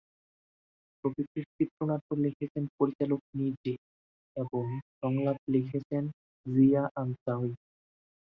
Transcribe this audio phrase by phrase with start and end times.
[0.97, 3.73] ছবিটির চিত্রনাট্য লিখেছেন পরিচালক নিজে
[4.35, 4.63] এবং
[4.95, 6.03] সংলাপ লিখেছেন
[6.45, 7.51] জিয়া আনসারী।